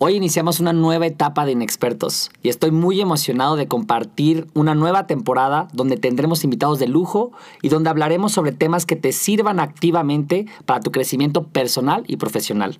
[0.00, 5.08] Hoy iniciamos una nueva etapa de Inexpertos y estoy muy emocionado de compartir una nueva
[5.08, 10.46] temporada donde tendremos invitados de lujo y donde hablaremos sobre temas que te sirvan activamente
[10.66, 12.78] para tu crecimiento personal y profesional.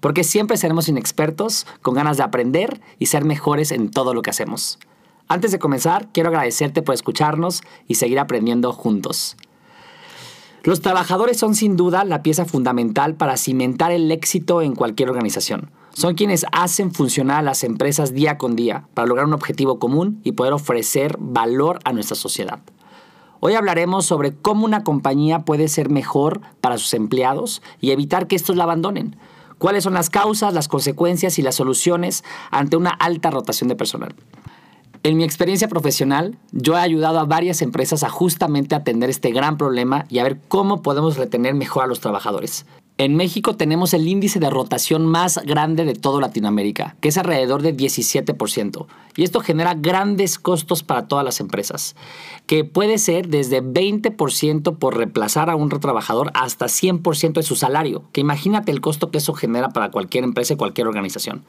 [0.00, 4.30] Porque siempre seremos inexpertos con ganas de aprender y ser mejores en todo lo que
[4.30, 4.78] hacemos.
[5.28, 9.36] Antes de comenzar, quiero agradecerte por escucharnos y seguir aprendiendo juntos.
[10.62, 15.70] Los trabajadores son sin duda la pieza fundamental para cimentar el éxito en cualquier organización.
[15.94, 20.20] Son quienes hacen funcionar a las empresas día con día para lograr un objetivo común
[20.24, 22.58] y poder ofrecer valor a nuestra sociedad.
[23.38, 28.34] Hoy hablaremos sobre cómo una compañía puede ser mejor para sus empleados y evitar que
[28.34, 29.16] estos la abandonen.
[29.58, 34.16] Cuáles son las causas, las consecuencias y las soluciones ante una alta rotación de personal.
[35.04, 39.58] En mi experiencia profesional, yo he ayudado a varias empresas a justamente atender este gran
[39.58, 42.66] problema y a ver cómo podemos retener mejor a los trabajadores.
[42.96, 47.60] En México tenemos el índice de rotación más grande de toda Latinoamérica, que es alrededor
[47.60, 48.86] de 17%.
[49.16, 51.94] Y esto genera grandes costos para todas las empresas,
[52.46, 58.04] que puede ser desde 20% por reemplazar a un trabajador hasta 100% de su salario,
[58.12, 61.44] que imagínate el costo que eso genera para cualquier empresa y cualquier organización.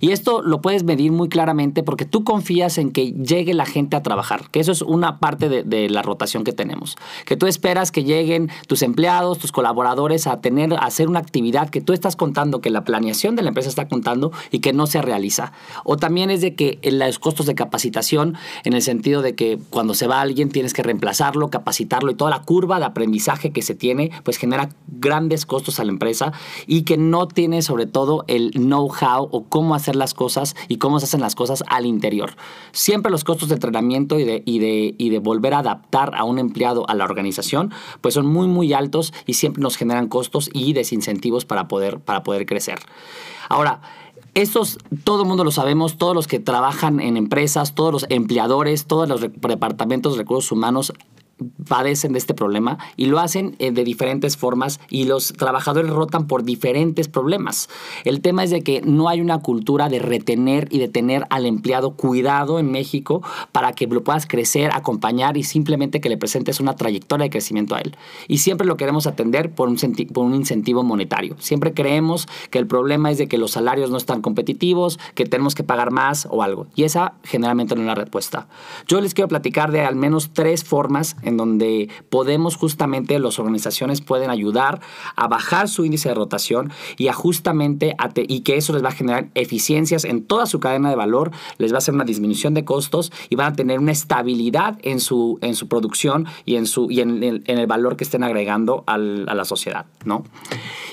[0.00, 3.96] Y esto lo puedes medir muy claramente porque tú confías en que llegue la gente
[3.96, 7.92] a trabajar, que eso es una parte de, la rotación que tenemos, que tú esperas
[7.92, 12.60] que lleguen tus empleados, tus colaboradores a tener hacer una actividad que tú estás contando,
[12.60, 15.52] que la planeación de la empresa está contando y que no se realiza.
[15.84, 19.94] O también es de que los costos de capacitación, en el sentido de que cuando
[19.94, 23.74] se va alguien tienes que reemplazarlo, capacitarlo y toda la curva de aprendizaje que se
[23.74, 26.32] tiene, pues genera grandes costos a la empresa
[26.66, 31.00] y que no tiene sobre todo el know-how o cómo hacer las cosas y cómo
[31.00, 32.36] se hacen las cosas al interior.
[32.72, 36.24] Siempre los costos de entrenamiento y de, y de, y de volver a adaptar a
[36.24, 40.50] un empleado a la organización, pues son muy, muy altos y siempre nos generan costos
[40.52, 42.78] y desincentivos para poder, para poder crecer.
[43.48, 43.80] Ahora,
[44.34, 48.86] estos, todo el mundo lo sabemos, todos los que trabajan en empresas, todos los empleadores,
[48.86, 50.92] todos los departamentos de recursos humanos
[51.68, 56.26] padecen de este problema y lo hacen eh, de diferentes formas y los trabajadores rotan
[56.26, 57.68] por diferentes problemas.
[58.04, 61.46] El tema es de que no hay una cultura de retener y de tener al
[61.46, 66.60] empleado cuidado en México para que lo puedas crecer, acompañar y simplemente que le presentes
[66.60, 67.96] una trayectoria de crecimiento a él.
[68.28, 69.76] Y siempre lo queremos atender por un,
[70.12, 71.36] por un incentivo monetario.
[71.38, 75.54] Siempre creemos que el problema es de que los salarios no están competitivos, que tenemos
[75.54, 76.66] que pagar más o algo.
[76.74, 78.48] Y esa generalmente no es la respuesta.
[78.86, 84.00] Yo les quiero platicar de al menos tres formas en donde podemos justamente, las organizaciones
[84.00, 84.80] pueden ayudar
[85.16, 87.94] a bajar su índice de rotación y a justamente,
[88.28, 91.72] y que eso les va a generar eficiencias en toda su cadena de valor, les
[91.72, 95.38] va a hacer una disminución de costos y van a tener una estabilidad en su,
[95.42, 99.44] en su producción y en, su, y en, el, valor que estén agregando a la
[99.44, 100.24] sociedad, ¿no?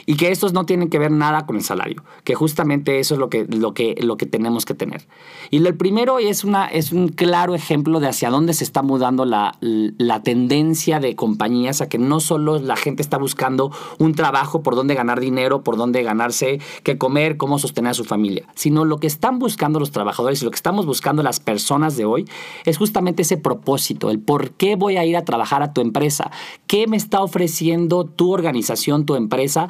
[0.06, 3.20] Y que estos no tienen que ver nada con el salario, que justamente eso es
[3.20, 5.08] lo que, lo que, lo que tenemos que tener.
[5.50, 9.26] Y el primero es, una, es un claro ejemplo de hacia dónde se está mudando
[9.26, 14.62] la, la tendencia de compañías a que no solo la gente está buscando un trabajo
[14.62, 18.86] por donde ganar dinero, por donde ganarse qué comer, cómo sostener a su familia, sino
[18.86, 22.28] lo que están buscando los trabajadores y lo que estamos buscando las personas de hoy
[22.66, 26.32] es justamente ese propósito, el por qué voy a ir a trabajar a tu empresa,
[26.68, 29.68] qué me está ofreciendo tu organización, tu empresa,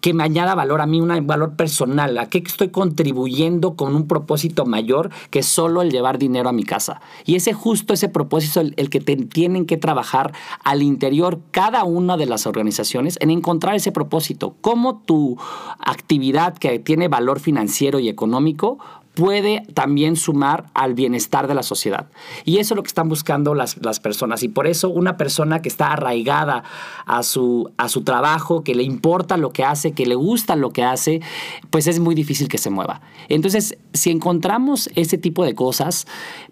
[0.00, 4.06] que me añada valor a mí, un valor personal, a qué estoy contribuyendo con un
[4.06, 7.00] propósito mayor que solo el llevar dinero a mi casa.
[7.24, 10.32] Y ese justo, ese propósito, el, el que tienen que trabajar
[10.64, 15.38] al interior cada una de las organizaciones en encontrar ese propósito, cómo tu
[15.78, 18.78] actividad que tiene valor financiero y económico
[19.20, 22.06] puede también sumar al bienestar de la sociedad.
[22.46, 24.42] Y eso es lo que están buscando las, personas.
[24.42, 26.64] Y por eso una persona que está arraigada
[27.04, 30.70] a su, a su trabajo, que le importa lo que hace, que le gusta lo
[30.70, 31.20] que hace,
[31.68, 33.02] pues es muy difícil que se mueva.
[33.28, 36.06] Entonces, si encontramos ese tipo de cosas,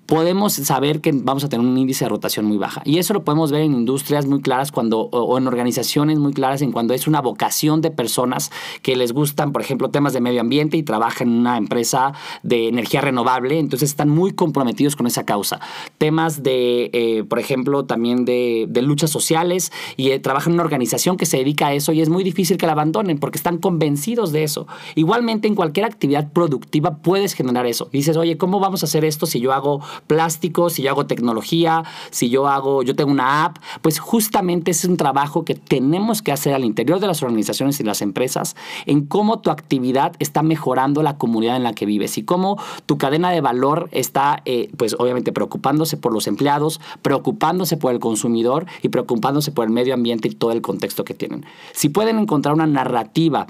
[0.08, 2.80] podemos saber que vamos a tener un índice de rotación muy baja.
[2.86, 6.62] Y eso lo podemos ver en industrias muy claras cuando, o, en organizaciones muy claras
[6.62, 8.50] en cuando es una vocación de personas
[8.80, 12.57] que les gustan, por ejemplo, temas de medio ambiente y trabajan en una empresa de
[12.66, 15.60] energía renovable, entonces están muy comprometidos con esa causa.
[15.98, 20.64] temas de, eh, por ejemplo, también de, de luchas sociales y eh, trabajan en una
[20.64, 23.58] organización que se dedica a eso y es muy difícil que la abandonen porque están
[23.58, 24.66] convencidos de eso.
[24.94, 27.88] Igualmente, en cualquier actividad productiva puedes generar eso.
[27.92, 31.84] dices, oye, ¿cómo vamos a hacer esto si yo hago plástico, si yo hago tecnología,
[32.10, 33.58] si yo hago, yo tengo una app?
[33.82, 37.84] Pues justamente es un trabajo que tenemos que hacer al interior de las organizaciones y
[37.84, 38.56] las empresas
[38.86, 42.47] en cómo tu actividad está mejorando la comunidad en la que vives y cómo
[42.86, 48.00] tu cadena de valor está, eh, pues obviamente preocupándose por los empleados, preocupándose por el
[48.00, 51.44] consumidor y preocupándose por el medio ambiente y todo el contexto que tienen.
[51.72, 53.46] Si pueden encontrar una narrativa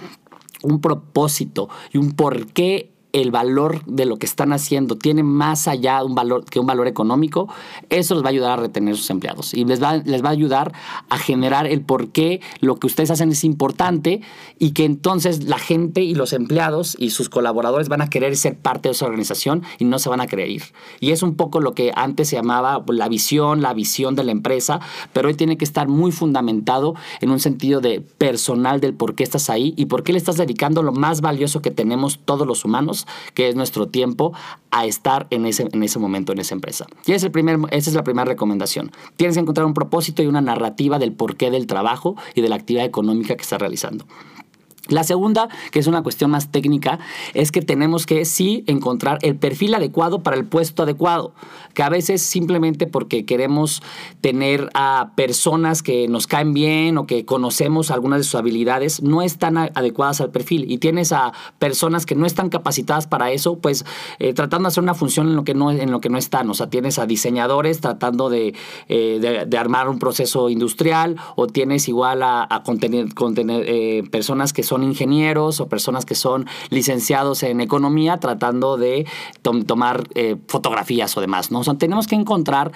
[0.62, 6.04] un propósito y un porqué el valor de lo que están haciendo tiene más allá
[6.04, 7.48] un valor, que un valor económico,
[7.88, 10.32] eso les va a ayudar a retener sus empleados y les va, les va a
[10.32, 10.72] ayudar
[11.08, 14.20] a generar el por qué lo que ustedes hacen es importante
[14.58, 18.56] y que entonces la gente y los empleados y sus colaboradores van a querer ser
[18.58, 20.62] parte de esa organización y no se van a querer ir.
[21.00, 24.32] Y es un poco lo que antes se llamaba la visión, la visión de la
[24.32, 24.80] empresa,
[25.12, 29.22] pero hoy tiene que estar muy fundamentado en un sentido de personal del por qué
[29.22, 32.64] estás ahí y por qué le estás dedicando lo más valioso que tenemos todos los
[32.64, 32.97] humanos
[33.34, 34.32] que es nuestro tiempo,
[34.70, 36.86] a estar en ese, en ese momento en esa empresa.
[37.06, 38.92] Y esa es la primera recomendación.
[39.16, 42.56] Tienes que encontrar un propósito y una narrativa del porqué del trabajo y de la
[42.56, 44.06] actividad económica que estás realizando.
[44.88, 46.98] La segunda, que es una cuestión más técnica,
[47.34, 51.34] es que tenemos que sí encontrar el perfil adecuado para el puesto adecuado,
[51.74, 53.82] que a veces simplemente porque queremos
[54.20, 59.22] tener a personas que nos caen bien o que conocemos algunas de sus habilidades, no
[59.22, 60.70] están adecuadas al perfil.
[60.70, 63.84] Y tienes a personas que no están capacitadas para eso, pues
[64.18, 66.48] eh, tratando de hacer una función en lo que no, en lo que no están,
[66.50, 68.54] o sea, tienes a diseñadores tratando de,
[68.88, 75.60] eh, de, armar un proceso industrial o tienes igual a, eh, personas que son ingenieros
[75.60, 79.06] o personas que son licenciados en economía tratando de
[79.42, 81.62] tomar eh, fotografías o demás, ¿no?
[81.76, 82.72] tenemos que encontrar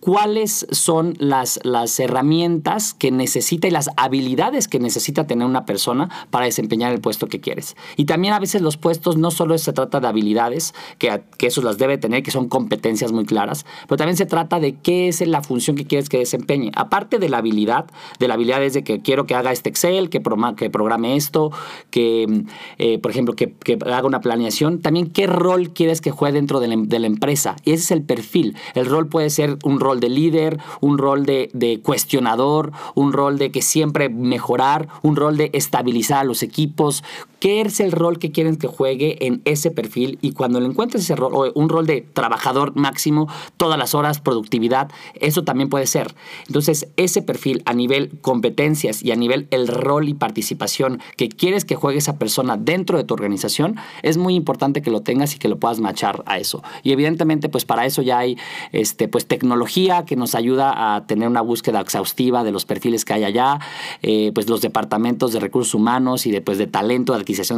[0.00, 6.08] cuáles son las, las herramientas que necesita y las habilidades que necesita tener una persona
[6.30, 7.76] para desempeñar el puesto que quieres.
[7.96, 11.62] Y también a veces los puestos no solo se trata de habilidades, que, que eso
[11.62, 15.20] las debe tener, que son competencias muy claras, pero también se trata de qué es
[15.26, 16.72] la función que quieres que desempeñe.
[16.74, 17.86] Aparte de la habilidad,
[18.18, 20.22] de la habilidad es de que quiero que haga este Excel, que,
[20.56, 21.52] que programe esto,
[21.90, 22.44] que,
[22.78, 26.60] eh, por ejemplo, que, que, haga una planeación, también qué rol quieres que juegue dentro
[26.60, 27.56] de la, de la empresa.
[27.64, 28.56] Y ese es el perfil.
[28.74, 33.12] El rol puede ser un rol rol de líder, un rol de, de, cuestionador, un
[33.12, 37.02] rol de que siempre mejorar, un rol de estabilizar a los equipos.
[37.40, 40.18] ¿Qué es el rol que quieren que juegue en ese perfil?
[40.20, 44.20] Y cuando le encuentres ese rol, o un rol de trabajador máximo, todas las horas,
[44.20, 46.14] productividad, eso también puede ser.
[46.46, 51.64] Entonces, ese perfil a nivel competencias y a nivel el rol y participación que quieres
[51.64, 55.38] que juegue esa persona dentro de tu organización, es muy importante que lo tengas y
[55.38, 56.62] que lo puedas machar a eso.
[56.82, 58.36] Y evidentemente, pues para eso ya hay
[58.72, 63.14] este, pues, tecnología que nos ayuda a tener una búsqueda exhaustiva de los perfiles que
[63.14, 63.60] hay allá,
[64.02, 67.14] eh, pues los departamentos de recursos humanos y de, pues, de talento,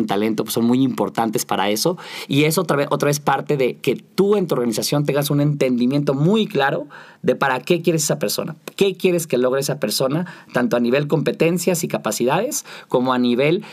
[0.06, 1.96] talento, pues son muy importantes para eso.
[2.28, 5.40] Y eso otra vez, otra vez parte de que tú en tu organización tengas un
[5.40, 6.86] entendimiento muy claro
[7.22, 11.06] de para qué quieres esa persona, qué quieres que logre esa persona, tanto a nivel
[11.08, 13.64] competencias y capacidades, como a nivel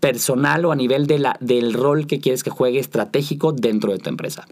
[0.00, 3.98] personal o a nivel de la, del rol que quieres que juegue estratégico dentro de
[3.98, 4.46] tu empresa.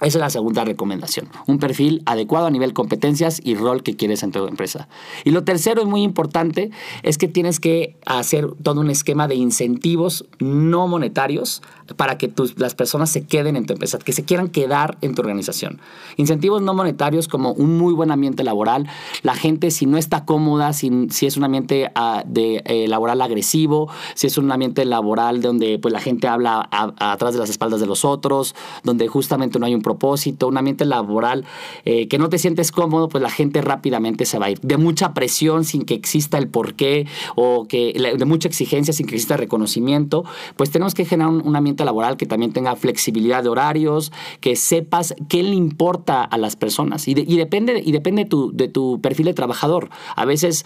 [0.00, 1.28] Esa es la segunda recomendación.
[1.46, 4.88] Un perfil adecuado a nivel competencias y rol que quieres en tu empresa.
[5.24, 6.70] Y lo tercero y muy importante
[7.02, 11.62] es que tienes que hacer todo un esquema de incentivos no monetarios
[11.96, 15.14] para que tus, las personas se queden en tu empresa, que se quieran quedar en
[15.14, 15.80] tu organización.
[16.16, 18.88] Incentivos no monetarios como un muy buen ambiente laboral.
[19.22, 23.20] La gente si no está cómoda, si, si es un ambiente uh, de, eh, laboral
[23.22, 27.80] agresivo, si es un ambiente laboral donde pues, la gente habla atrás de las espaldas
[27.80, 28.54] de los otros,
[28.84, 31.44] donde justamente no hay un propósito, un ambiente laboral
[31.84, 34.60] eh, que no te sientes cómodo, pues la gente rápidamente se va a ir.
[34.60, 37.06] De mucha presión sin que exista el porqué
[37.36, 40.24] o que de mucha exigencia sin que exista reconocimiento,
[40.56, 45.14] pues tenemos que generar un, ambiente laboral que también tenga flexibilidad de horarios, que sepas
[45.28, 49.34] qué le importa a las personas y, depende, y depende tu, de tu perfil de
[49.34, 49.90] trabajador.
[50.16, 50.64] A veces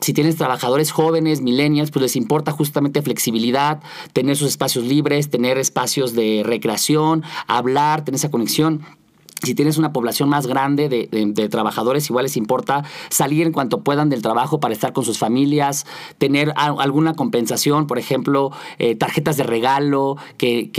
[0.00, 3.80] si tienes trabajadores jóvenes, millennials, pues les importa justamente flexibilidad,
[4.12, 8.82] tener sus espacios libres, tener espacios de recreación, hablar, tener esa conexión
[9.42, 14.08] si tienes una población más grande de, trabajadores, igual les importa salir en cuanto puedan
[14.08, 15.86] del trabajo para estar con sus familias,
[16.18, 20.70] tener alguna compensación, por ejemplo, eh, tarjetas de regalo, que,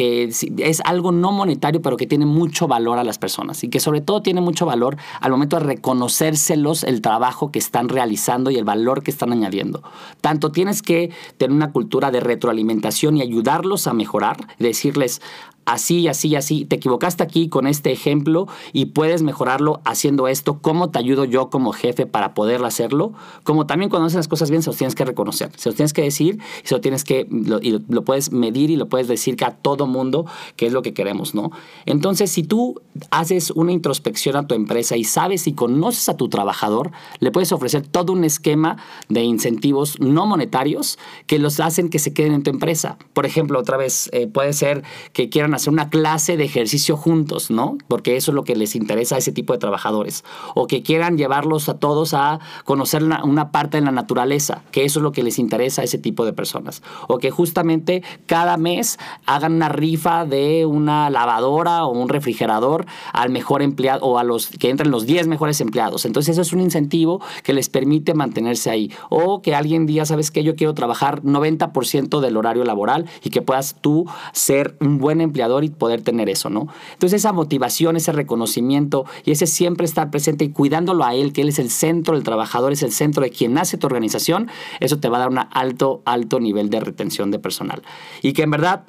[0.57, 4.01] es algo no monetario, pero que tiene mucho valor a las personas y que sobre
[4.01, 8.63] todo tiene mucho valor al momento de reconocérselos el trabajo que están realizando y el
[8.63, 9.83] valor que están añadiendo.
[10.21, 15.21] Tanto tienes que tener una cultura de retroalimentación y ayudarlos a mejorar, decirles,
[15.65, 20.89] así, así, así, te equivocaste aquí con este ejemplo y puedes mejorarlo haciendo esto, ¿cómo
[20.89, 23.13] te ayudo yo como jefe para poder hacerlo?
[23.43, 25.93] Como también cuando haces las cosas bien, se los tienes que reconocer, se los tienes
[25.93, 29.07] que decir y se lo tienes que, lo, y lo, puedes medir y lo puedes
[29.07, 31.51] decir a todo mundo que es lo que queremos, ¿no?
[31.85, 36.29] Entonces, si tú haces una introspección a tu empresa y sabes y conoces a tu
[36.29, 38.77] trabajador, le puedes ofrecer todo un esquema
[39.09, 42.97] de incentivos no monetarios que los hacen que se queden en tu empresa.
[43.13, 47.51] Por ejemplo, otra vez, eh, puede ser que quieran hacer una clase de ejercicio juntos,
[47.51, 47.77] ¿no?
[47.87, 50.23] Porque eso es lo que les interesa a ese tipo de trabajadores.
[50.55, 54.99] O que quieran llevarlos a todos a conocer una, parte de la naturaleza, que eso
[54.99, 56.81] es lo que les interesa a ese tipo de personas.
[57.07, 63.29] O que justamente cada mes hagan una rifa de una lavadora o un refrigerador al
[63.29, 66.05] mejor empleado o a los que entren los 10 mejores empleados.
[66.05, 68.91] Entonces eso es un incentivo que les permite mantenerse ahí.
[69.09, 70.43] O que alguien diga, ¿sabes qué?
[70.43, 75.21] Yo quiero trabajar 90% del horario laboral y que puedas tú ser un buen
[75.63, 76.67] y poder tener eso, ¿no?
[76.93, 81.41] Entonces esa motivación, ese reconocimiento y ese siempre estar presente y cuidándolo a él, que
[81.41, 84.99] él es el centro, el trabajador es el centro de quien nace tu organización, eso
[84.99, 87.83] te va a dar un alto, alto nivel de retención de personal.
[88.21, 88.83] Y que en verdad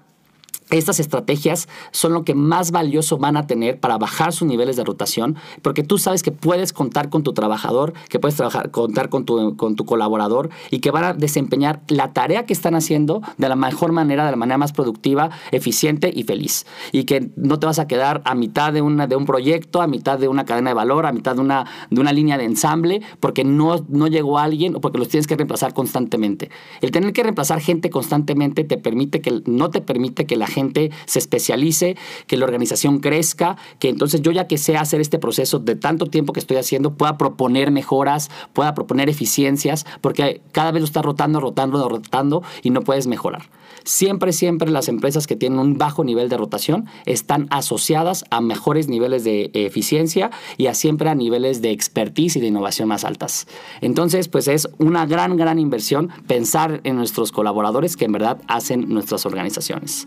[0.71, 4.85] estas estrategias son lo que más valioso van a tener para bajar sus niveles de
[4.85, 9.25] rotación, porque tú sabes que puedes contar con tu trabajador, que puedes trabajar, contar con
[9.25, 13.49] tu, con tu colaborador y que van a desempeñar la tarea que están haciendo de
[13.49, 16.67] la mejor manera, de la manera más productiva, eficiente y feliz.
[16.93, 19.87] Y que no te vas a quedar a mitad de, una, de un proyecto, a
[19.87, 23.03] mitad de una cadena de valor, a mitad de una, de una línea de ensamble,
[23.21, 26.51] porque no, no llegó alguien o porque los tienes que reemplazar constantemente.
[26.81, 30.91] El tener que reemplazar gente constantemente te permite que, no te permite que la gente
[31.05, 31.97] se especialice,
[32.27, 36.07] que la organización crezca, que entonces yo ya que sé hacer este proceso de tanto
[36.07, 41.05] tiempo que estoy haciendo, pueda proponer mejoras, pueda proponer eficiencias, porque cada vez lo estás
[41.05, 43.43] rotando, rotando, rotando y no puedes mejorar.
[43.85, 48.89] Siempre, siempre las empresas que tienen un bajo nivel de rotación están asociadas a mejores
[48.89, 53.47] niveles de eficiencia y a siempre a niveles de expertise y de innovación más altas.
[53.83, 58.89] Entonces, pues es una gran, gran inversión pensar en nuestros colaboradores que en verdad hacen
[58.89, 60.07] nuestras organizaciones.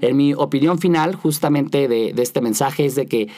[0.00, 3.28] En mi opinión final, justamente de, este mensaje, es de que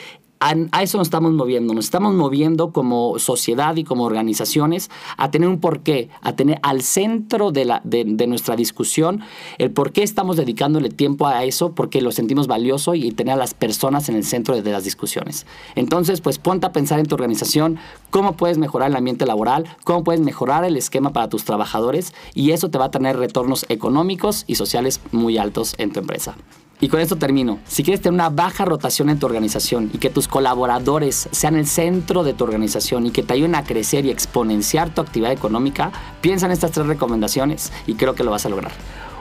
[0.40, 5.48] a, eso nos estamos moviendo, nos estamos moviendo como sociedad y como organizaciones a tener
[5.48, 9.22] un porqué, a tener al centro de, la, de, nuestra discusión
[9.58, 13.36] el por qué estamos dedicándole tiempo a eso, porque lo sentimos valioso y tener a
[13.36, 15.46] las personas en el centro de, de las discusiones.
[15.74, 17.78] Entonces, pues ponte a pensar en tu organización,
[18.10, 22.52] cómo puedes mejorar el ambiente laboral, cómo puedes mejorar el esquema para tus trabajadores y
[22.52, 26.36] eso te va a tener retornos económicos y sociales muy altos en tu empresa.
[26.80, 27.58] Y con esto termino.
[27.66, 31.66] Si quieres tener una baja rotación en tu organización y que tus colaboradores sean el
[31.66, 35.90] centro de tu organización y que te ayuden a crecer y exponenciar tu actividad económica,
[36.20, 38.72] piensa en estas tres recomendaciones y creo que lo vas a lograr.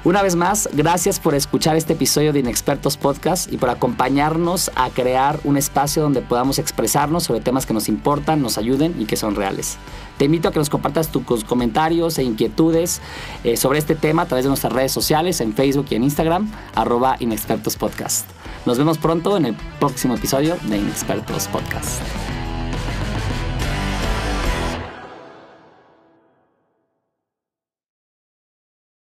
[0.07, 4.89] Una vez más, gracias por escuchar este episodio de Inexpertos Podcast y por acompañarnos a
[4.89, 9.17] crear un espacio donde podamos expresarnos sobre temas que nos importan, nos ayuden y que
[9.17, 9.75] son reales.
[10.17, 13.01] Te invito a que nos compartas tus comentarios e inquietudes
[13.43, 16.49] eh, sobre este tema a través de nuestras redes sociales en Facebook y en Instagram,
[16.73, 18.29] arroba Inexpertos Podcast.
[18.65, 21.99] Nos vemos pronto en el próximo episodio de Inexpertos Podcast.